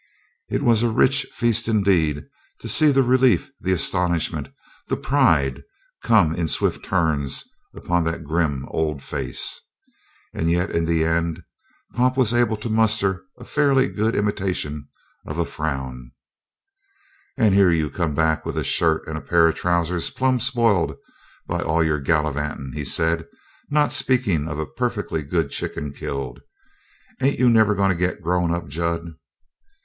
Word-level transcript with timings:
It 0.49 0.63
was 0.63 0.81
a 0.81 0.89
rich 0.89 1.27
feast 1.31 1.67
indeed 1.67 2.25
to 2.61 2.67
see 2.67 2.91
the 2.91 3.03
relief, 3.03 3.51
the 3.59 3.71
astonishment, 3.71 4.47
the 4.87 4.97
pride 4.97 5.61
come 6.01 6.33
in 6.33 6.47
swift 6.47 6.83
turns 6.83 7.43
upon 7.75 8.03
that 8.05 8.23
grim 8.23 8.65
old 8.69 9.03
face. 9.03 9.61
And 10.33 10.49
yet 10.49 10.71
in 10.71 10.85
the 10.85 11.05
end 11.05 11.43
Pop 11.93 12.17
was 12.17 12.33
able 12.33 12.57
to 12.57 12.67
muster 12.67 13.25
a 13.37 13.45
fairly 13.45 13.89
good 13.89 14.15
imitation 14.15 14.87
of 15.27 15.37
a 15.37 15.45
frown. 15.45 16.13
"And 17.37 17.53
here 17.53 17.69
you 17.69 17.87
come 17.91 18.15
back 18.15 18.43
with 18.43 18.57
a 18.57 18.63
shirt 18.63 19.05
and 19.07 19.19
a 19.19 19.21
pair 19.21 19.47
of 19.47 19.53
trousers 19.53 20.09
plumb 20.09 20.39
spoiled 20.39 20.95
by 21.45 21.61
all 21.61 21.83
your 21.83 21.99
gallivantin'," 21.99 22.73
he 22.73 22.85
said, 22.85 23.27
"not 23.69 23.93
speakin' 23.93 24.47
of 24.47 24.57
a 24.57 24.65
perfectly 24.65 25.21
good 25.21 25.51
chicken 25.51 25.93
killed. 25.93 26.41
Ain't 27.21 27.37
you 27.37 27.51
never 27.51 27.75
goin' 27.75 27.89
to 27.89 27.95
get 27.95 28.23
grown 28.23 28.51
up, 28.51 28.67
Jud?" 28.67 29.13